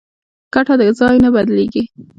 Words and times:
کټه 0.53 0.73
د 0.79 0.81
ځای 0.99 1.15
نه 1.23 1.29
بدلېږي. 1.35 1.83